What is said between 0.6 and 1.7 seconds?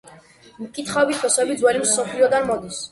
მკითხაობის ფესვები